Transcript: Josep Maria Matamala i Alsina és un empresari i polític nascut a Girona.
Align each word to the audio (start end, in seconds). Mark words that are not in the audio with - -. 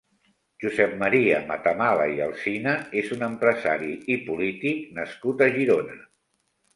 Josep 0.61 0.93
Maria 1.01 1.41
Matamala 1.49 2.07
i 2.13 2.15
Alsina 2.27 2.73
és 3.01 3.11
un 3.17 3.25
empresari 3.27 3.91
i 4.15 4.15
polític 4.31 4.89
nascut 4.99 5.45
a 5.47 5.49
Girona. 5.59 5.99